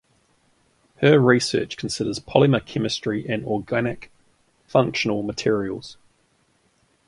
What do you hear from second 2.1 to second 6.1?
polymer chemistry and organic functional materials.